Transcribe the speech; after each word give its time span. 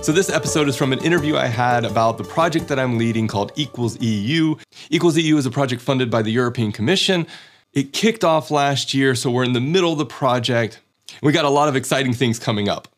So, 0.00 0.12
this 0.12 0.30
episode 0.30 0.68
is 0.68 0.76
from 0.76 0.92
an 0.92 1.00
interview 1.00 1.36
I 1.36 1.46
had 1.46 1.84
about 1.84 2.18
the 2.18 2.24
project 2.24 2.68
that 2.68 2.78
I'm 2.78 2.98
leading 2.98 3.26
called 3.26 3.52
Equals 3.56 4.00
EU. 4.00 4.54
Equals 4.90 5.18
EU 5.18 5.36
is 5.36 5.44
a 5.44 5.50
project 5.50 5.82
funded 5.82 6.08
by 6.08 6.22
the 6.22 6.30
European 6.30 6.70
Commission. 6.72 7.26
It 7.74 7.92
kicked 7.92 8.24
off 8.24 8.50
last 8.50 8.94
year, 8.94 9.14
so 9.14 9.30
we're 9.30 9.44
in 9.44 9.52
the 9.52 9.60
middle 9.60 9.92
of 9.92 9.98
the 9.98 10.06
project. 10.06 10.80
We 11.20 11.32
got 11.32 11.44
a 11.44 11.50
lot 11.50 11.68
of 11.68 11.76
exciting 11.76 12.14
things 12.14 12.38
coming 12.38 12.68
up. 12.68 12.88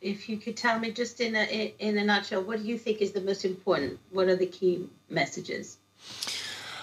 If 0.00 0.28
you 0.28 0.36
could 0.36 0.56
tell 0.56 0.78
me 0.78 0.90
just 0.90 1.20
in 1.20 1.36
a 1.36 1.74
in 1.78 1.96
a 1.96 2.04
nutshell, 2.04 2.42
what 2.42 2.60
do 2.60 2.68
you 2.68 2.76
think 2.76 3.00
is 3.00 3.12
the 3.12 3.20
most 3.20 3.44
important? 3.44 3.98
What 4.10 4.26
are 4.28 4.36
the 4.36 4.46
key 4.46 4.88
messages? 5.08 5.78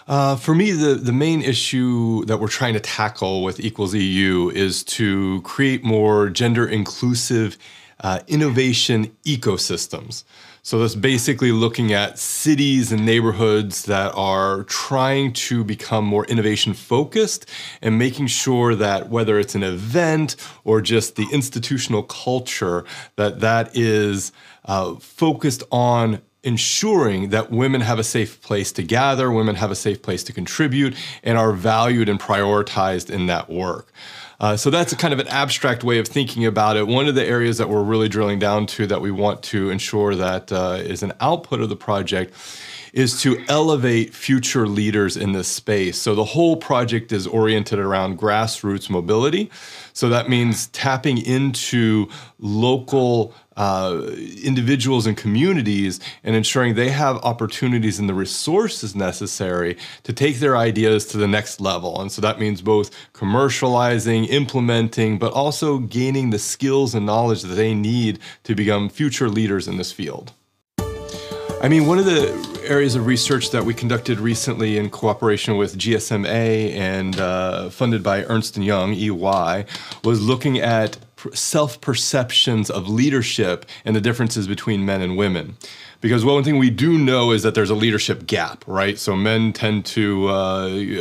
Uh, 0.07 0.35
for 0.35 0.55
me, 0.55 0.71
the, 0.71 0.95
the 0.95 1.13
main 1.13 1.41
issue 1.41 2.23
that 2.25 2.37
we're 2.37 2.47
trying 2.47 2.75
to 2.75 2.79
tackle 2.79 3.43
with 3.43 3.59
Equals 3.59 3.93
EU 3.93 4.49
is 4.49 4.83
to 4.83 5.41
create 5.41 5.83
more 5.83 6.29
gender 6.29 6.67
inclusive 6.67 7.57
uh, 8.01 8.19
innovation 8.27 9.15
ecosystems. 9.25 10.23
So 10.65 10.79
that's 10.79 10.95
basically 10.95 11.51
looking 11.51 11.93
at 11.93 12.17
cities 12.17 12.91
and 12.91 13.05
neighborhoods 13.05 13.85
that 13.85 14.11
are 14.15 14.63
trying 14.63 15.33
to 15.33 15.63
become 15.63 16.03
more 16.05 16.25
innovation 16.25 16.73
focused 16.73 17.47
and 17.83 17.99
making 17.99 18.27
sure 18.27 18.73
that 18.73 19.09
whether 19.09 19.37
it's 19.37 19.53
an 19.53 19.61
event 19.61 20.35
or 20.63 20.81
just 20.81 21.17
the 21.17 21.27
institutional 21.31 22.01
culture, 22.01 22.83
that 23.15 23.41
that 23.41 23.77
is 23.77 24.31
uh, 24.65 24.95
focused 24.95 25.61
on 25.71 26.19
ensuring 26.43 27.29
that 27.29 27.51
women 27.51 27.81
have 27.81 27.99
a 27.99 28.03
safe 28.03 28.41
place 28.41 28.71
to 28.71 28.81
gather, 28.81 29.31
women 29.31 29.55
have 29.55 29.69
a 29.69 29.75
safe 29.75 30.01
place 30.01 30.23
to 30.23 30.33
contribute, 30.33 30.95
and 31.23 31.37
are 31.37 31.51
valued 31.51 32.09
and 32.09 32.19
prioritized 32.19 33.09
in 33.11 33.27
that 33.27 33.49
work. 33.49 33.91
Uh, 34.39 34.57
so 34.57 34.69
that's 34.69 34.91
a 34.91 34.95
kind 34.95 35.13
of 35.13 35.19
an 35.19 35.27
abstract 35.27 35.83
way 35.83 35.99
of 35.99 36.07
thinking 36.07 36.45
about 36.45 36.77
it. 36.77 36.87
One 36.87 37.07
of 37.07 37.15
the 37.15 37.25
areas 37.25 37.57
that 37.57 37.69
we're 37.69 37.83
really 37.83 38.09
drilling 38.09 38.39
down 38.39 38.65
to 38.67 38.87
that 38.87 39.01
we 39.01 39.11
want 39.11 39.43
to 39.43 39.69
ensure 39.69 40.15
that 40.15 40.51
uh, 40.51 40.79
is 40.81 41.03
an 41.03 41.13
output 41.21 41.61
of 41.61 41.69
the 41.69 41.75
project 41.75 42.33
is 42.95 43.21
to 43.21 43.43
elevate 43.49 44.13
future 44.13 44.67
leaders 44.67 45.17
in 45.17 45.33
this 45.33 45.49
space. 45.49 46.01
So 46.01 46.15
the 46.15 46.23
whole 46.23 46.55
project 46.55 47.11
is 47.11 47.27
oriented 47.27 47.77
around 47.77 48.17
grassroots 48.17 48.89
mobility. 48.89 49.51
So 49.91 50.07
that 50.09 50.29
means 50.29 50.67
tapping 50.67 51.17
into 51.17 52.07
local 52.39 53.33
uh, 53.57 54.01
individuals 54.43 55.07
and 55.07 55.15
communities 55.17 55.99
and 56.23 56.35
ensuring 56.35 56.75
they 56.75 56.89
have 56.89 57.17
opportunities 57.17 57.99
and 57.99 58.09
the 58.09 58.13
resources 58.13 58.95
necessary 58.95 59.77
to 60.03 60.13
take 60.13 60.39
their 60.39 60.57
ideas 60.57 61.05
to 61.07 61.17
the 61.17 61.27
next 61.27 61.61
level. 61.61 62.01
And 62.01 62.11
so 62.11 62.21
that 62.21 62.39
means 62.39 62.61
both 62.61 62.91
commercializing, 63.13 64.27
implementing, 64.29 65.17
but 65.17 65.33
also 65.33 65.79
gaining 65.79 66.29
the 66.29 66.39
skills 66.39 66.93
and 66.93 67.05
knowledge 67.05 67.41
that 67.43 67.55
they 67.55 67.73
need 67.73 68.19
to 68.43 68.55
become 68.55 68.89
future 68.89 69.29
leaders 69.29 69.67
in 69.67 69.77
this 69.77 69.91
field. 69.91 70.33
I 71.61 71.69
mean, 71.69 71.87
one 71.87 71.97
of 71.97 72.05
the 72.05 72.61
areas 72.67 72.95
of 72.95 73.07
research 73.07 73.51
that 73.51 73.63
we 73.63 73.73
conducted 73.73 74.19
recently 74.19 74.77
in 74.77 74.89
cooperation 74.89 75.57
with 75.57 75.77
GSMA 75.77 76.73
and 76.75 77.19
uh, 77.19 77.69
funded 77.69 78.03
by 78.03 78.23
Ernst 78.25 78.57
& 78.57 78.57
Young, 78.57 78.93
EY, 78.93 79.65
was 80.03 80.21
looking 80.21 80.59
at 80.59 80.97
self-perceptions 81.33 82.69
of 82.69 82.87
leadership 82.87 83.65
and 83.83 83.95
the 83.95 84.01
differences 84.01 84.47
between 84.47 84.85
men 84.85 85.01
and 85.01 85.17
women 85.17 85.57
because 86.05 86.23
one 86.23 86.43
thing 86.43 86.59
we 86.59 86.69
do 86.69 86.99
know 86.99 87.31
is 87.31 87.41
that 87.41 87.55
there's 87.55 87.71
a 87.71 87.75
leadership 87.75 88.27
gap, 88.27 88.63
right? 88.67 88.95
So 88.99 89.15
men 89.15 89.51
tend 89.53 89.87
to 89.87 90.27
uh, 90.27 90.33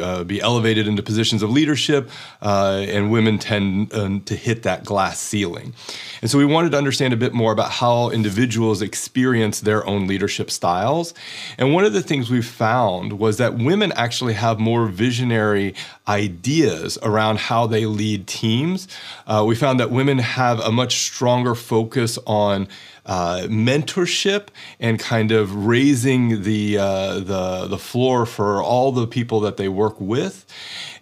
uh, 0.01 0.25
be 0.25 0.41
elevated 0.41 0.89
into 0.89 1.03
positions 1.03 1.43
of 1.43 1.51
leadership, 1.51 2.09
uh, 2.41 2.87
and 2.89 3.13
women 3.13 3.39
tend 3.39 3.93
um, 3.93 4.23
to 4.23 4.35
hit 4.35 4.63
that 4.63 4.83
glass 4.83 5.21
ceiling. 5.21 5.75
And 6.23 6.31
so 6.31 6.39
we 6.39 6.47
wanted 6.47 6.73
to 6.73 6.79
understand 6.79 7.13
a 7.13 7.19
bit 7.19 7.35
more 7.35 7.53
about 7.53 7.71
how 7.71 8.09
individuals 8.09 8.81
experience 8.81 9.61
their 9.61 9.87
own 9.87 10.07
leadership 10.07 10.51
styles. 10.51 11.13
And 11.59 11.75
one 11.75 11.85
of 11.85 11.93
the 11.93 12.01
things 12.01 12.31
we 12.31 12.41
found 12.41 13.19
was 13.19 13.37
that 13.37 13.57
women 13.59 13.93
actually 13.97 14.33
have 14.33 14.59
more 14.59 14.87
visionary 14.87 15.75
ideas 16.09 16.97
around 17.03 17.41
how 17.41 17.67
they 17.67 17.85
lead 17.85 18.27
teams. 18.27 18.89
Uh, 19.27 19.45
we 19.47 19.55
found 19.55 19.79
that 19.81 19.91
women 19.91 20.17
have 20.17 20.61
a 20.61 20.73
much 20.73 21.01
stronger 21.01 21.55
focus 21.55 22.19
on 22.25 22.69
uh, 23.07 23.43
mentorship 23.49 24.49
and 24.81 24.99
kind 24.99 25.33
of 25.33 25.67
raising 25.67 26.43
the, 26.43 26.79
uh, 26.79 27.15
the, 27.21 27.67
the 27.69 27.79
floor 27.79 28.27
for 28.27 28.63
all 28.63 28.93
the 28.93 29.07
people 29.07 29.41
that 29.41 29.57
they 29.57 29.69
work 29.69 30.01
with. 30.01 30.47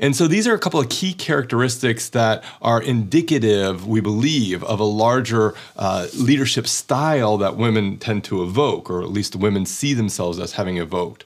And 0.00 0.16
so 0.16 0.26
these 0.26 0.48
are 0.48 0.54
a 0.54 0.58
couple 0.58 0.80
of 0.80 0.88
key 0.88 1.12
characteristics 1.14 2.08
that 2.08 2.42
are 2.60 2.82
indicative, 2.82 3.86
we 3.86 4.00
believe, 4.00 4.64
of 4.64 4.80
a 4.80 4.84
larger 4.84 5.54
uh, 5.76 6.08
leadership 6.16 6.66
style 6.66 7.36
that 7.38 7.56
women 7.56 7.98
tend 7.98 8.24
to 8.24 8.42
evoke, 8.42 8.90
or 8.90 9.02
at 9.02 9.10
least 9.10 9.36
women 9.36 9.64
see 9.64 9.94
themselves 9.94 10.40
as 10.40 10.54
having 10.54 10.78
evoked. 10.78 11.24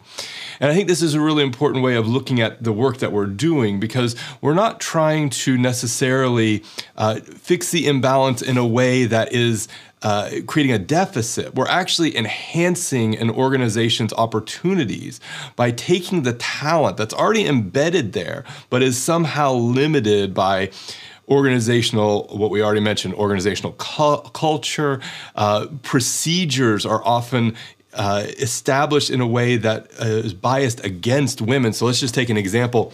And 0.61 0.71
I 0.71 0.75
think 0.75 0.89
this 0.89 1.03
is 1.03 1.15
a 1.15 1.21
really 1.21 1.43
important 1.43 1.85
way 1.85 1.97
of 1.97 2.07
looking 2.07 2.41
at 2.41 2.63
the 2.63 2.73
work 2.73 2.99
that 2.99 3.13
we're 3.13 3.27
doing 3.27 3.81
because 3.81 4.17
we're 4.41 4.55
not 4.55 4.81
trying 4.81 5.31
to 5.31 5.57
necessarily 5.57 6.63
uh, 6.97 7.17
fix 7.21 7.71
the 7.71 7.87
imbalance 7.87 8.43
in 8.43 8.59
a 8.59 8.67
way 8.67 9.05
that 9.05 9.33
is 9.33 9.69
uh, 10.03 10.31
creating 10.47 10.73
a 10.73 10.79
deficit. 10.79 11.55
We're 11.55 11.69
actually 11.69 12.17
enhancing 12.17 13.17
an 13.17 13.31
organization's 13.31 14.13
opportunities 14.13 15.21
by 15.57 15.71
taking 15.71 16.23
the 16.23 16.35
talent 16.35 16.97
that's 16.97 17.15
already 17.15 17.47
embedded 17.47 18.13
there, 18.13 18.45
but 18.71 18.83
is 18.83 19.03
somehow 19.03 19.53
limited 19.53 20.35
by 20.35 20.71
organizational, 21.29 22.29
what 22.29 22.51
we 22.51 22.63
already 22.63 22.81
mentioned, 22.81 23.15
organizational 23.15 23.73
cu- 23.73 24.23
culture. 24.31 25.01
Uh, 25.35 25.67
procedures 25.83 26.87
are 26.87 27.03
often 27.05 27.57
uh, 27.95 28.27
established 28.39 29.11
in 29.11 29.21
a 29.21 29.27
way 29.27 29.57
that 29.57 29.91
uh, 30.01 30.05
is 30.05 30.35
biased 30.35 30.85
against 30.85 31.41
women. 31.41 31.73
So 31.73 31.87
let's 31.87 32.01
just 32.01 32.15
take 32.15 32.29
an 32.29 32.37
example 32.37 32.93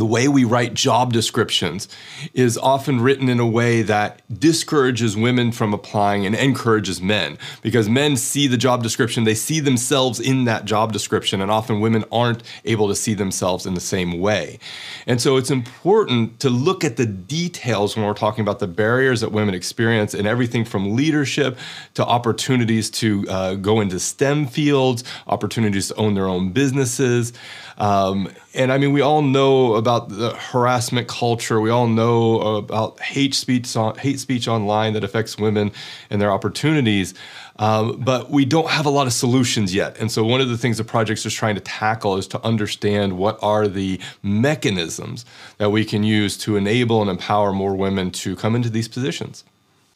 the 0.00 0.04
way 0.04 0.28
we 0.28 0.44
write 0.44 0.74
job 0.74 1.12
descriptions 1.12 1.88
is 2.34 2.56
often 2.58 3.00
written 3.00 3.28
in 3.28 3.40
a 3.40 3.46
way 3.46 3.82
that 3.82 4.22
discourages 4.40 5.16
women 5.16 5.52
from 5.52 5.74
applying 5.74 6.24
and 6.24 6.34
encourages 6.34 7.00
men 7.00 7.38
because 7.62 7.88
men 7.88 8.16
see 8.16 8.46
the 8.46 8.56
job 8.56 8.82
description 8.82 9.24
they 9.24 9.34
see 9.34 9.60
themselves 9.60 10.20
in 10.20 10.44
that 10.44 10.64
job 10.64 10.92
description 10.92 11.40
and 11.40 11.50
often 11.50 11.80
women 11.80 12.04
aren't 12.12 12.42
able 12.64 12.88
to 12.88 12.94
see 12.94 13.14
themselves 13.14 13.66
in 13.66 13.74
the 13.74 13.80
same 13.80 14.20
way. 14.20 14.58
And 15.06 15.20
so 15.20 15.36
it's 15.36 15.50
important 15.50 16.40
to 16.40 16.50
look 16.50 16.84
at 16.84 16.96
the 16.96 17.06
details 17.06 17.96
when 17.96 18.04
we're 18.04 18.14
talking 18.14 18.42
about 18.42 18.58
the 18.58 18.66
barriers 18.66 19.20
that 19.20 19.32
women 19.32 19.54
experience 19.54 20.14
and 20.14 20.26
everything 20.26 20.64
from 20.64 20.94
leadership 20.94 21.58
to 21.94 22.04
opportunities 22.04 22.90
to 22.90 23.26
uh, 23.28 23.54
go 23.54 23.80
into 23.80 23.98
stem 23.98 24.46
fields 24.46 25.04
opportunities 25.26 25.88
to 25.88 25.94
own 25.96 26.14
their 26.14 26.26
own 26.26 26.50
businesses. 26.50 27.32
Um, 27.78 28.32
and 28.54 28.72
I 28.72 28.78
mean, 28.78 28.92
we 28.92 29.00
all 29.00 29.22
know 29.22 29.74
about 29.74 29.87
the 29.88 30.34
harassment 30.34 31.08
culture. 31.08 31.60
We 31.60 31.70
all 31.70 31.86
know 31.86 32.40
about 32.56 33.00
hate 33.00 33.34
speech, 33.34 33.74
on 33.76 33.96
hate 33.96 34.20
speech 34.20 34.46
online 34.46 34.92
that 34.92 35.04
affects 35.04 35.38
women 35.38 35.72
and 36.10 36.20
their 36.20 36.30
opportunities. 36.30 37.14
Um, 37.58 37.98
but 37.98 38.30
we 38.30 38.44
don't 38.44 38.68
have 38.68 38.86
a 38.86 38.90
lot 38.90 39.06
of 39.06 39.12
solutions 39.12 39.74
yet. 39.74 39.98
And 39.98 40.12
so, 40.12 40.24
one 40.24 40.40
of 40.40 40.48
the 40.48 40.58
things 40.58 40.76
the 40.76 40.84
project 40.84 41.24
is 41.26 41.34
trying 41.34 41.56
to 41.56 41.60
tackle 41.60 42.16
is 42.16 42.28
to 42.28 42.44
understand 42.44 43.18
what 43.18 43.38
are 43.42 43.66
the 43.66 43.98
mechanisms 44.22 45.24
that 45.56 45.70
we 45.70 45.84
can 45.84 46.04
use 46.04 46.36
to 46.38 46.56
enable 46.56 47.00
and 47.00 47.10
empower 47.10 47.52
more 47.52 47.74
women 47.74 48.10
to 48.12 48.36
come 48.36 48.54
into 48.54 48.70
these 48.70 48.86
positions. 48.86 49.44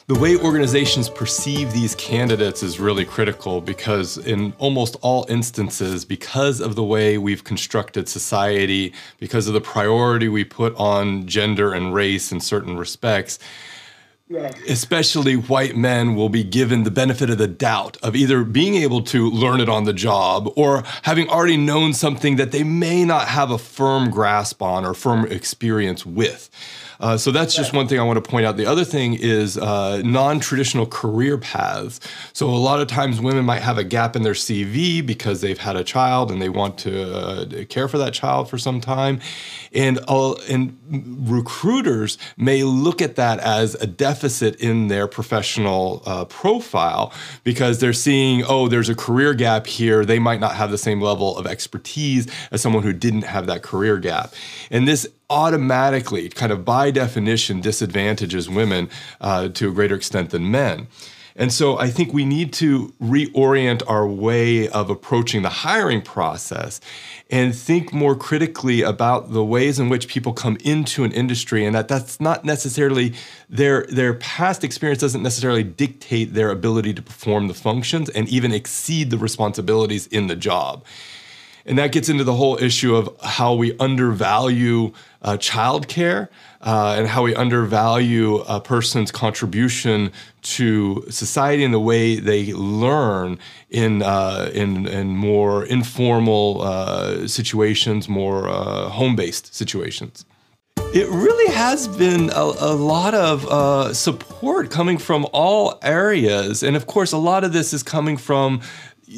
The 0.08 0.18
way 0.18 0.36
organizations 0.36 1.08
perceive 1.08 1.72
these 1.72 1.94
candidates 1.94 2.64
is 2.64 2.80
really 2.80 3.04
critical 3.04 3.60
because, 3.60 4.18
in 4.18 4.52
almost 4.58 4.96
all 5.00 5.24
instances, 5.28 6.04
because 6.04 6.60
of 6.60 6.74
the 6.74 6.82
way 6.82 7.18
we've 7.18 7.44
constructed 7.44 8.08
society, 8.08 8.92
because 9.20 9.46
of 9.46 9.54
the 9.54 9.60
priority 9.60 10.28
we 10.28 10.42
put 10.42 10.74
on 10.74 11.28
gender 11.28 11.72
and 11.72 11.94
race 11.94 12.32
in 12.32 12.40
certain 12.40 12.76
respects, 12.76 13.38
especially 14.68 15.36
white 15.36 15.76
men 15.76 16.16
will 16.16 16.28
be 16.28 16.42
given 16.42 16.82
the 16.82 16.90
benefit 16.90 17.30
of 17.30 17.38
the 17.38 17.46
doubt 17.46 17.96
of 18.02 18.16
either 18.16 18.42
being 18.42 18.74
able 18.74 19.02
to 19.02 19.30
learn 19.30 19.60
it 19.60 19.68
on 19.68 19.84
the 19.84 19.92
job 19.92 20.52
or 20.56 20.82
having 21.02 21.28
already 21.28 21.56
known 21.56 21.92
something 21.92 22.34
that 22.36 22.50
they 22.50 22.64
may 22.64 23.04
not 23.04 23.28
have 23.28 23.52
a 23.52 23.58
firm 23.58 24.10
grasp 24.10 24.62
on 24.62 24.84
or 24.84 24.94
firm 24.94 25.26
experience 25.26 26.04
with. 26.04 26.50
Uh, 27.00 27.16
so 27.16 27.30
that's 27.30 27.54
just 27.54 27.72
one 27.72 27.88
thing 27.88 27.98
I 27.98 28.02
want 28.02 28.22
to 28.22 28.30
point 28.30 28.46
out. 28.46 28.56
The 28.56 28.66
other 28.66 28.84
thing 28.84 29.14
is 29.14 29.58
uh, 29.58 30.02
non 30.04 30.40
traditional 30.40 30.86
career 30.86 31.38
paths. 31.38 32.00
So 32.32 32.48
a 32.48 32.50
lot 32.50 32.80
of 32.80 32.88
times 32.88 33.20
women 33.20 33.44
might 33.44 33.62
have 33.62 33.78
a 33.78 33.84
gap 33.84 34.16
in 34.16 34.22
their 34.22 34.32
CV 34.32 35.04
because 35.04 35.40
they've 35.40 35.58
had 35.58 35.76
a 35.76 35.84
child 35.84 36.30
and 36.30 36.40
they 36.40 36.48
want 36.48 36.78
to 36.78 37.16
uh, 37.16 37.64
care 37.68 37.88
for 37.88 37.98
that 37.98 38.14
child 38.14 38.48
for 38.48 38.58
some 38.58 38.80
time. 38.80 39.20
And, 39.74 40.00
uh, 40.08 40.34
and 40.50 40.78
recruiters 41.28 42.18
may 42.36 42.62
look 42.62 43.00
at 43.00 43.16
that 43.16 43.38
as 43.40 43.74
a 43.76 43.86
deficit 43.86 44.56
in 44.56 44.88
their 44.88 45.06
professional 45.06 46.02
uh, 46.04 46.24
profile 46.26 47.12
because 47.44 47.78
they're 47.78 47.92
seeing, 47.92 48.44
oh, 48.44 48.68
there's 48.68 48.88
a 48.88 48.94
career 48.94 49.34
gap 49.34 49.66
here. 49.66 50.04
They 50.04 50.18
might 50.18 50.40
not 50.40 50.56
have 50.56 50.70
the 50.70 50.78
same 50.78 51.00
level 51.00 51.36
of 51.36 51.46
expertise 51.46 52.26
as 52.50 52.60
someone 52.60 52.82
who 52.82 52.92
didn't 52.92 53.22
have 53.22 53.46
that 53.46 53.62
career 53.62 53.98
gap. 53.98 54.34
And 54.70 54.86
this 54.86 55.06
automatically, 55.32 56.28
kind 56.28 56.52
of 56.52 56.62
by 56.64 56.90
definition, 56.90 57.62
disadvantages 57.62 58.50
women 58.50 58.90
uh, 59.20 59.48
to 59.48 59.70
a 59.70 59.72
greater 59.72 59.94
extent 59.94 60.30
than 60.30 60.50
men. 60.50 60.86
And 61.34 61.50
so 61.50 61.78
I 61.78 61.88
think 61.88 62.12
we 62.12 62.26
need 62.26 62.52
to 62.54 62.92
reorient 63.02 63.82
our 63.88 64.06
way 64.06 64.68
of 64.68 64.90
approaching 64.90 65.40
the 65.40 65.48
hiring 65.48 66.02
process 66.02 66.78
and 67.30 67.54
think 67.54 67.92
more 67.92 68.14
critically 68.14 68.82
about 68.82 69.32
the 69.32 69.42
ways 69.42 69.78
in 69.78 69.88
which 69.88 70.08
people 70.08 70.34
come 70.34 70.58
into 70.62 71.04
an 71.04 71.12
industry 71.12 71.64
and 71.64 71.74
that 71.74 71.88
that's 71.88 72.20
not 72.20 72.44
necessarily 72.44 73.14
their 73.48 73.86
their 73.86 74.12
past 74.14 74.62
experience 74.62 75.00
doesn't 75.00 75.22
necessarily 75.22 75.62
dictate 75.62 76.34
their 76.34 76.50
ability 76.50 76.92
to 76.92 77.02
perform 77.02 77.48
the 77.48 77.54
functions 77.54 78.10
and 78.10 78.28
even 78.28 78.52
exceed 78.52 79.08
the 79.08 79.18
responsibilities 79.18 80.06
in 80.08 80.26
the 80.26 80.36
job. 80.36 80.84
And 81.64 81.78
that 81.78 81.92
gets 81.92 82.08
into 82.08 82.24
the 82.24 82.34
whole 82.34 82.56
issue 82.62 82.96
of 82.96 83.14
how 83.22 83.54
we 83.54 83.76
undervalue 83.78 84.92
uh, 85.22 85.36
childcare 85.36 86.28
uh, 86.60 86.96
and 86.98 87.08
how 87.08 87.22
we 87.22 87.34
undervalue 87.34 88.36
a 88.48 88.60
person's 88.60 89.10
contribution 89.10 90.12
to 90.42 91.04
society 91.08 91.64
and 91.64 91.72
the 91.72 91.80
way 91.80 92.16
they 92.16 92.52
learn 92.52 93.38
in 93.70 94.02
uh, 94.02 94.50
in, 94.52 94.86
in 94.86 95.16
more 95.16 95.64
informal 95.64 96.62
uh, 96.62 97.26
situations, 97.28 98.08
more 98.08 98.48
uh, 98.48 98.88
home-based 98.88 99.54
situations. 99.54 100.24
It 100.94 101.08
really 101.08 101.54
has 101.54 101.88
been 101.88 102.28
a, 102.30 102.42
a 102.42 102.74
lot 102.74 103.14
of 103.14 103.46
uh, 103.46 103.94
support 103.94 104.70
coming 104.70 104.98
from 104.98 105.26
all 105.32 105.78
areas, 105.82 106.62
and 106.62 106.76
of 106.76 106.86
course, 106.86 107.12
a 107.12 107.18
lot 107.18 107.44
of 107.44 107.52
this 107.54 107.72
is 107.72 107.82
coming 107.82 108.18
from 108.18 108.60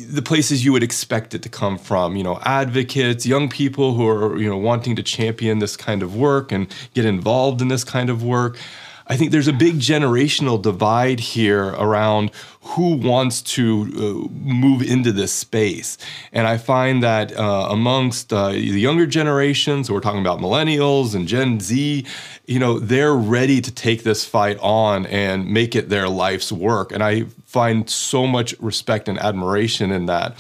the 0.09 0.23
places 0.23 0.65
you 0.65 0.73
would 0.73 0.83
expect 0.83 1.35
it 1.35 1.43
to 1.43 1.49
come 1.49 1.79
from 1.79 2.17
you 2.17 2.25
know 2.25 2.39
advocates 2.45 3.25
young 3.27 3.49
people 3.49 3.95
who 3.95 4.09
are 4.09 4.39
you 4.39 4.49
know 4.49 4.57
wanting 4.57 4.97
to 4.97 5.03
champion 5.03 5.59
this 5.59 5.77
kind 5.77 6.03
of 6.03 6.17
work 6.17 6.53
and 6.53 6.75
get 6.95 7.05
involved 7.05 7.61
in 7.61 7.69
this 7.69 7.85
kind 7.85 8.11
of 8.11 8.23
work. 8.23 8.59
I 9.07 9.19
think 9.19 9.33
there's 9.33 9.49
a 9.49 9.53
big 9.53 9.81
generational 9.81 10.61
divide 10.61 11.21
here 11.21 11.67
around 11.75 12.31
who 12.63 12.97
wants 12.97 13.43
to 13.43 13.83
uh, 13.95 14.35
move 14.35 14.81
into 14.81 15.13
this 15.13 15.31
space. 15.31 15.99
And 16.33 16.47
i 16.47 16.57
find 16.57 17.03
that 17.03 17.37
uh, 17.37 17.69
amongst 17.71 18.33
uh, 18.33 18.49
the 18.49 18.59
younger 18.59 19.07
generations 19.07 19.91
we're 19.91 20.01
talking 20.01 20.23
about 20.23 20.39
millennials 20.39 21.15
and 21.15 21.29
gen 21.29 21.61
z 21.61 22.07
you 22.47 22.59
know 22.59 22.79
they're 22.79 23.15
ready 23.15 23.61
to 23.61 23.71
take 23.71 24.05
this 24.05 24.25
fight 24.25 24.59
on 24.61 25.05
and 25.07 25.47
make 25.47 25.77
it 25.77 25.91
their 25.91 26.09
life's 26.09 26.51
work. 26.51 26.91
And 26.91 27.03
i 27.03 27.27
find 27.55 27.89
so 27.89 28.27
much 28.27 28.53
respect 28.59 29.09
and 29.09 29.17
admiration 29.19 29.93
in 29.93 30.07
that. 30.07 30.37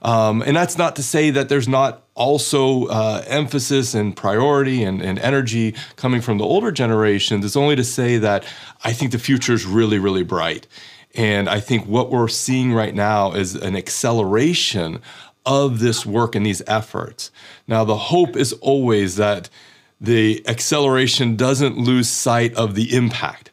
Um, 0.00 0.42
and 0.42 0.56
that's 0.56 0.78
not 0.78 0.94
to 0.96 1.02
say 1.02 1.30
that 1.30 1.48
there's 1.48 1.66
not 1.66 2.04
also 2.14 2.86
uh, 2.86 3.24
emphasis 3.26 3.94
and 3.94 4.16
priority 4.16 4.84
and, 4.84 5.02
and, 5.02 5.18
energy 5.18 5.74
coming 5.96 6.20
from 6.20 6.38
the 6.38 6.44
older 6.44 6.70
generations. 6.70 7.44
It's 7.44 7.56
only 7.56 7.74
to 7.76 7.84
say 7.84 8.18
that 8.18 8.44
I 8.84 8.92
think 8.92 9.10
the 9.10 9.18
future 9.18 9.54
is 9.54 9.64
really, 9.64 9.98
really 9.98 10.22
bright. 10.22 10.66
And 11.14 11.48
I 11.48 11.58
think 11.60 11.86
what 11.86 12.10
we're 12.10 12.28
seeing 12.28 12.72
right 12.72 12.94
now 12.94 13.32
is 13.32 13.54
an 13.54 13.76
acceleration 13.76 15.00
of 15.44 15.80
this 15.80 16.06
work 16.06 16.34
and 16.36 16.46
these 16.46 16.62
efforts. 16.66 17.30
Now, 17.66 17.84
the 17.84 17.96
hope 17.96 18.36
is 18.36 18.52
always 18.54 19.16
that 19.16 19.48
the 20.00 20.42
acceleration 20.46 21.36
doesn't 21.36 21.76
lose 21.76 22.08
sight 22.08 22.54
of 22.54 22.74
the 22.74 22.94
impact 22.94 23.51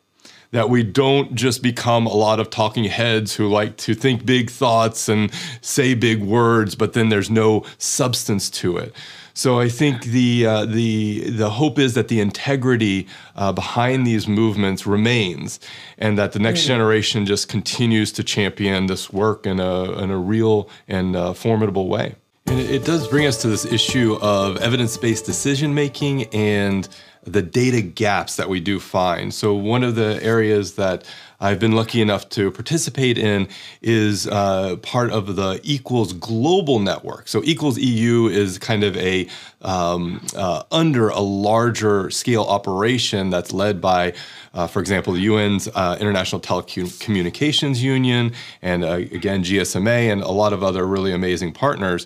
that 0.51 0.69
we 0.69 0.84
don't 0.84 1.36
just 1.36 1.62
become 1.62 2.07
a 2.07 2.13
lot 2.13 2.40
of 2.40 2.50
talking 2.50 2.86
heads 2.86 3.36
who 3.36 3.48
like 3.48 3.78
to 3.78 3.94
think 3.94 4.25
big 4.25 4.50
thoughts 4.50 5.07
and 5.07 5.31
say 5.62 5.94
big 5.94 6.22
words, 6.22 6.75
but 6.75 6.94
then 6.94 7.10
there's 7.10 7.30
no 7.30 7.63
substance 7.78 8.50
to 8.50 8.78
it. 8.78 8.94
So 9.34 9.60
I 9.60 9.69
think 9.69 10.06
the 10.06 10.46
uh, 10.46 10.66
the 10.66 11.30
the 11.30 11.50
hope 11.51 11.80
is 11.80 11.94
that 11.94 12.10
the 12.10 12.19
integrity 12.19 13.07
uh, 13.38 13.54
behind 13.54 14.06
these 14.06 14.28
movements 14.28 14.86
remains, 14.86 15.62
and 15.98 16.18
that 16.18 16.34
the 16.34 16.40
next 16.40 16.66
generation 16.66 17.25
just 17.25 17.48
continues 17.48 18.12
to 18.13 18.24
champion 18.24 18.88
this 18.88 19.13
work 19.13 19.45
in 19.45 19.62
a 19.62 19.94
in 20.04 20.12
a 20.12 20.18
real 20.18 20.69
and 20.90 21.16
uh, 21.16 21.31
formidable 21.31 21.88
way. 21.88 22.16
And 22.48 22.60
it, 22.60 22.69
it 22.69 22.86
does 22.86 23.07
bring 23.07 23.28
us 23.28 23.42
to 23.44 23.48
this 23.48 23.63
issue 23.63 24.18
of 24.22 24.57
evidence 24.57 24.98
based 24.98 25.25
decision 25.25 25.74
making 25.74 26.24
and 26.34 26.90
the 27.24 27.42
data 27.42 27.81
gaps 27.81 28.36
that 28.38 28.50
we 28.50 28.60
do 28.60 28.80
find. 28.80 29.33
So, 29.33 29.54
one 29.54 29.83
of 29.83 29.95
the 29.95 30.19
areas 30.24 30.75
that 30.75 31.06
I've 31.42 31.60
been 31.60 31.72
lucky 31.72 32.02
enough 32.02 32.28
to 32.30 32.52
participate 32.52 33.18
in 33.18 33.48
is 33.82 34.28
uh, 34.28 34.76
part 34.82 35.12
of 35.12 35.38
the 35.38 35.62
Equals 35.64 36.12
Global 36.12 36.80
Network. 36.80 37.30
So, 37.30 37.42
Equals 37.46 37.78
EU 37.78 38.28
is 38.28 38.58
kind 38.58 38.84
of 38.84 38.98
a 38.98 39.26
um, 39.62 40.26
uh, 40.36 40.64
under 40.70 41.08
a 41.08 41.22
larger 41.22 42.10
scale 42.10 42.44
operation 42.44 43.30
that's 43.30 43.54
led 43.54 43.80
by, 43.80 44.14
uh, 44.54 44.68
for 44.68 44.82
example, 44.82 45.14
the 45.14 45.26
UN's 45.28 45.70
uh, 45.70 45.98
International 46.02 46.42
Telecommunications 46.42 47.78
Union, 47.78 48.34
and 48.62 48.84
uh, 48.84 48.94
again, 48.94 49.42
GSMA, 49.42 50.12
and 50.12 50.22
a 50.22 50.32
lot 50.32 50.52
of 50.52 50.62
other 50.62 50.86
really 50.86 51.14
amazing 51.14 51.54
partners. 51.54 52.06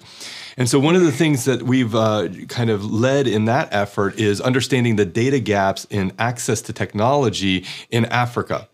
And 0.57 0.69
so, 0.69 0.77
one 0.79 0.95
of 0.95 1.01
the 1.01 1.11
things 1.11 1.45
that 1.45 1.63
we've 1.63 1.95
uh, 1.95 2.29
kind 2.49 2.69
of 2.69 2.85
led 2.85 3.25
in 3.25 3.45
that 3.45 3.69
effort 3.71 4.19
is 4.19 4.39
understanding 4.39 4.95
the 4.95 5.05
data 5.05 5.39
gaps 5.39 5.87
in 5.89 6.11
access 6.19 6.61
to 6.61 6.73
technology 6.73 7.65
in 7.89 8.05
Africa 8.05 8.67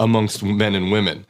amongst 0.00 0.42
men 0.42 0.74
and 0.74 0.90
women 0.90 1.24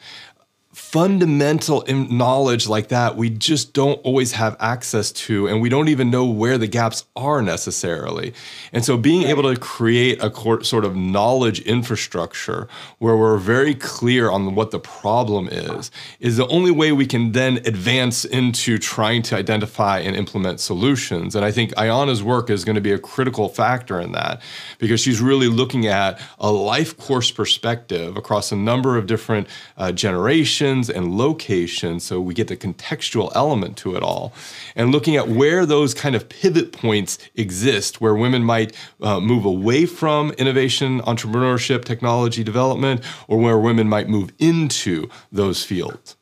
fundamental 0.73 1.85
knowledge 1.89 2.69
like 2.69 2.89
that 2.89 3.17
we 3.17 3.29
just 3.29 3.73
don't 3.73 3.97
always 4.05 4.33
have 4.33 4.57
access 4.61 5.11
to 5.11 5.49
and 5.49 5.61
we 5.61 5.69
don't 5.69 5.89
even 5.89 6.11
know 6.11 6.25
where 6.25 6.57
the 6.59 6.69
gaps 6.69 7.07
are 7.17 7.43
necessarily. 7.43 8.33
And 8.73 8.85
so 8.85 8.97
being 8.97 9.25
able 9.25 9.43
to 9.53 9.59
create 9.59 10.23
a 10.23 10.31
sort 10.63 10.85
of 10.85 10.95
knowledge 10.95 11.59
infrastructure 11.63 12.69
where 12.99 13.17
we're 13.17 13.37
very 13.37 13.75
clear 13.75 14.31
on 14.31 14.55
what 14.55 14.71
the 14.71 14.79
problem 14.79 15.49
is 15.49 15.91
is 16.21 16.37
the 16.37 16.47
only 16.47 16.71
way 16.71 16.93
we 16.93 17.07
can 17.07 17.33
then 17.33 17.57
advance 17.67 18.25
into 18.25 18.79
trying 18.79 19.23
to 19.23 19.35
identify 19.35 19.99
and 19.99 20.15
implement 20.15 20.61
solutions. 20.61 21.35
And 21.35 21.45
i 21.45 21.51
think 21.51 21.73
Ayana's 21.75 22.23
work 22.23 22.49
is 22.49 22.65
going 22.65 22.77
to 22.77 22.81
be 22.81 22.93
a 22.93 22.99
critical 22.99 23.49
factor 23.49 23.99
in 23.99 24.13
that 24.13 24.41
because 24.79 25.01
she's 25.01 25.21
really 25.21 25.49
looking 25.49 25.89
at 25.89 26.21
a 26.39 26.53
life 26.53 26.97
course 26.97 27.33
perspective 27.33 28.17
across 28.17 28.53
a 28.53 28.57
number 28.57 28.97
of 28.97 29.07
different 29.07 29.49
uh, 29.77 29.91
generations 29.91 30.60
and 30.61 31.17
locations 31.17 32.05
so 32.05 32.21
we 32.21 32.35
get 32.35 32.49
the 32.49 32.57
contextual 32.57 33.31
element 33.35 33.77
to 33.77 33.97
it 33.97 34.03
all 34.03 34.33
and 34.77 34.93
looking 34.93 35.17
at 35.17 35.29
where 35.29 35.65
those 35.65 35.95
kind 35.95 36.15
of 36.15 36.29
pivot 36.29 36.73
points 36.73 37.19
exist 37.35 38.01
where 38.01 38.15
women 38.15 38.43
might 38.43 38.77
uh, 39.01 39.21
move 39.21 39.45
away 39.45 39.87
from 39.87 40.31
innovation 40.33 41.01
entrepreneurship 41.03 41.85
technology 41.85 42.45
development 42.45 43.03
or 43.29 43.39
where 43.39 43.59
women 43.59 43.89
might 43.89 44.09
move 44.09 44.33
into 44.39 45.09
those 45.33 45.65
fields 45.65 46.17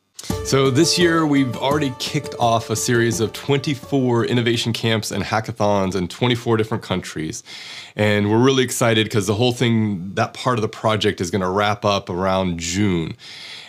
so, 0.45 0.69
this 0.69 0.97
year 0.97 1.25
we've 1.25 1.55
already 1.57 1.93
kicked 1.99 2.35
off 2.39 2.69
a 2.69 2.75
series 2.75 3.19
of 3.19 3.33
24 3.33 4.25
innovation 4.25 4.73
camps 4.73 5.11
and 5.11 5.23
hackathons 5.23 5.95
in 5.95 6.07
24 6.07 6.57
different 6.57 6.83
countries. 6.83 7.43
And 7.95 8.29
we're 8.29 8.43
really 8.43 8.63
excited 8.63 9.05
because 9.05 9.27
the 9.27 9.35
whole 9.35 9.53
thing, 9.53 10.13
that 10.15 10.33
part 10.33 10.57
of 10.57 10.61
the 10.61 10.69
project, 10.69 11.21
is 11.21 11.31
going 11.31 11.41
to 11.41 11.49
wrap 11.49 11.85
up 11.85 12.09
around 12.09 12.59
June. 12.59 13.15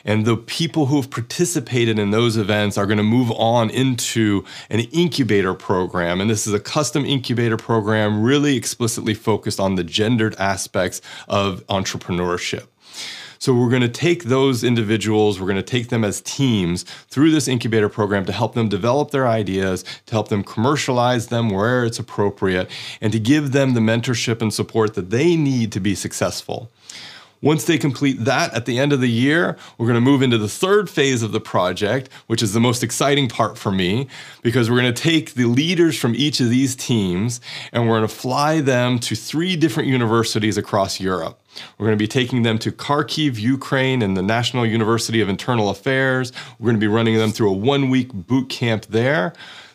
And 0.05 0.25
the 0.25 0.37
people 0.37 0.87
who 0.87 0.97
have 0.97 1.11
participated 1.11 1.99
in 1.99 2.11
those 2.11 2.37
events 2.37 2.79
are 2.79 2.87
going 2.87 2.99
to 2.99 3.03
move 3.05 3.31
on 3.33 3.71
into 3.71 4.45
an 4.69 4.81
incubator 4.93 5.55
program. 5.55 6.21
And 6.21 6.31
this 6.31 6.47
is 6.47 6.53
a 6.53 6.61
custom 6.61 7.05
incubator 7.05 7.57
program 7.57 8.23
really 8.23 8.57
explicitly 8.57 9.15
focused 9.15 9.61
on 9.61 9.75
the 9.75 9.85
gendered 9.85 10.35
aspects 10.37 11.01
of 11.29 11.67
entrepreneurship. 11.67 12.67
So 13.41 13.55
we're 13.55 13.71
going 13.71 13.81
to 13.81 13.89
take 13.89 14.25
those 14.25 14.63
individuals, 14.63 15.41
we're 15.41 15.47
going 15.47 15.57
to 15.57 15.63
take 15.63 15.89
them 15.89 16.05
as 16.05 16.21
teams 16.21 16.83
through 16.83 17.31
this 17.31 17.49
incubator 17.49 17.89
program 17.89 18.27
to 18.27 18.33
help 18.33 18.53
them 18.53 18.69
develop 18.69 19.13
their 19.13 19.27
ideas, 19.27 19.83
to 20.05 20.13
help 20.13 20.29
them 20.29 20.45
commercialize 20.45 21.29
them 21.29 21.49
where 21.49 21.87
it's 21.87 21.99
appropriate, 21.99 22.71
and 23.01 23.15
to 23.15 23.19
give 23.19 23.53
them 23.53 23.73
the 23.73 23.81
mentorship 23.81 24.43
and 24.43 24.53
support 24.53 24.93
that 24.93 25.09
they 25.09 25.37
need 25.37 25.73
to 25.73 25.81
be 25.81 25.95
successful. 25.95 26.71
Once 27.43 27.65
they 27.65 27.79
complete 27.79 28.25
that 28.25 28.53
at 28.53 28.67
the 28.67 28.79
end 28.79 28.93
of 28.93 29.01
the 29.01 29.09
year, 29.09 29.57
we're 29.79 29.87
going 29.87 29.95
to 29.95 30.01
move 30.01 30.21
into 30.21 30.37
the 30.37 30.49
third 30.49 30.91
phase 30.91 31.23
of 31.23 31.33
the 31.33 31.41
project, 31.41 32.11
which 32.27 32.43
is 32.43 32.53
the 32.53 32.61
most 32.61 32.83
exciting 32.83 33.29
part 33.29 33.57
for 33.57 33.73
me, 33.73 34.07
because 34.43 34.71
we're 34.71 34.79
going 34.79 34.93
to 34.93 35.03
take 35.03 35.35
the 35.35 35.47
leaders 35.47 35.99
from 35.99 36.15
each 36.15 36.41
of 36.41 36.51
these 36.51 36.77
teams 36.77 37.41
and 37.73 37.89
we're 37.89 37.97
going 37.97 38.09
to 38.09 38.15
fly 38.15 38.61
them 38.61 38.99
to 38.99 39.15
three 39.15 39.57
different 39.57 39.89
universities 39.89 40.59
across 40.59 41.01
Europe. 41.01 41.41
We're 41.79 41.87
going 41.87 41.99
to 41.99 42.03
be 42.03 42.09
taking 42.09 42.43
them 42.43 42.59
to 42.59 42.71
Kharkiv, 42.71 43.39
Ukraine, 43.39 44.03
and 44.03 44.17
the 44.17 44.23
National 44.23 44.67
University 44.67 45.21
of 45.21 45.29
Internal 45.29 45.71
Affairs. 45.71 46.33
We're 46.59 46.67
going 46.67 46.77
to 46.77 46.81
be 46.81 46.89
running 46.89 47.17
them 47.17 47.33
through 47.33 47.51
a 47.51 47.57
one 47.57 47.89
week 47.89 48.13
boot 48.13 48.51
camp 48.51 48.87
there. 48.87 49.33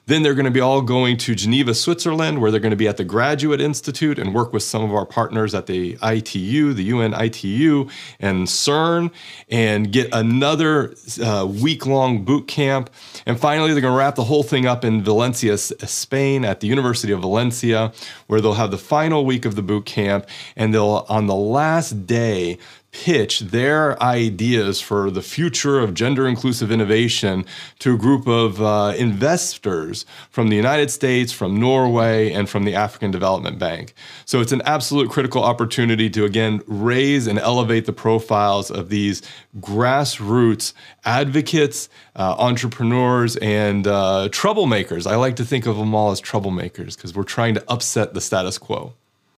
Then 0.08 0.22
they're 0.22 0.36
going 0.36 0.46
to 0.46 0.52
be 0.52 0.60
all 0.60 0.82
going 0.82 1.18
to 1.18 1.34
Geneva, 1.34 1.74
Switzerland, 1.74 2.40
where 2.40 2.52
they're 2.52 2.60
going 2.60 2.72
to 2.72 2.78
be 2.78 2.88
at 2.88 2.98
the 2.98 3.04
Graduate 3.04 3.60
Institute 3.60 4.20
and 4.20 4.36
work 4.36 4.54
with 4.54 4.62
some 4.64 4.84
of 4.84 4.94
our 4.94 5.06
partners 5.06 5.56
at 5.56 5.66
the 5.66 5.98
ITU, 6.04 6.74
the 6.74 6.84
UN 6.84 7.14
ITU, 7.14 7.90
and 8.20 8.48
CERN, 8.48 9.12
and 9.50 9.92
get 9.92 10.10
another 10.14 10.94
uh, 11.24 11.46
week 11.46 11.86
long 11.86 12.24
boot 12.24 12.48
camp. 12.48 12.92
And 13.26 13.40
finally, 13.40 13.72
they're 13.72 13.82
going 13.82 13.94
to 13.94 13.98
wrap 13.98 14.16
the 14.16 14.26
whole 14.26 14.44
thing 14.44 14.68
up 14.68 14.86
in 14.86 15.04
Valencia, 15.04 15.58
Spain, 15.58 16.46
at 16.46 16.60
the 16.60 16.68
University 16.68 17.12
of 17.12 17.22
Valencia, 17.22 17.92
where 18.28 18.42
they'll 18.42 18.54
have 18.54 18.72
the 18.72 18.78
final 18.78 19.26
week 19.26 19.46
of 19.46 19.56
the 19.56 19.64
boot 19.64 19.86
camp. 19.86 20.28
And 20.56 20.74
they'll, 20.74 21.06
on 21.10 21.26
the 21.26 21.36
last 21.36 22.06
day, 22.06 22.60
pitch 23.04 23.42
their 23.42 24.02
ideas 24.02 24.80
for 24.80 25.12
the 25.12 25.22
future 25.22 25.80
of 25.82 25.94
gender 25.94 26.26
inclusive 26.26 26.72
innovation 26.72 27.46
to 27.78 27.94
a 27.94 27.98
group 27.98 28.26
of 28.26 28.62
uh, 28.62 28.94
investors 28.98 30.06
from 30.30 30.48
the 30.48 30.56
United 30.56 30.90
States, 30.90 31.34
from 31.34 31.60
Norway, 31.60 32.32
and 32.32 32.50
from 32.50 32.64
the 32.64 32.74
African 32.74 33.12
Development 33.12 33.60
Bank. 33.60 33.94
So 34.24 34.40
it's 34.40 34.54
an 34.54 34.62
absolute 34.62 35.10
critical 35.10 35.44
opportunity 35.44 36.10
to 36.12 36.24
again 36.24 36.62
raise 36.68 37.28
and 37.28 37.38
elevate 37.38 37.86
the 37.86 37.94
profiles 37.94 38.72
of 38.72 38.88
these 38.88 39.22
grassroots 39.60 40.72
advocates, 41.04 41.90
uh, 42.16 42.36
entrepreneurs, 42.38 43.36
and 43.38 43.88
uh, 43.88 44.30
troublemakers. 44.32 45.06
I 45.06 45.18
like 45.18 45.36
to 45.36 45.46
think 45.46 45.66
of 45.66 45.76
them 45.76 45.94
all 45.94 46.12
as 46.12 46.22
troublemakers 46.22 46.96
because 46.96 47.14
we're 47.14 47.24
trying 47.24 47.56
to 47.56 47.64
upset 47.68 48.14
the 48.14 48.22
status 48.22 48.58
quo. 48.58 48.94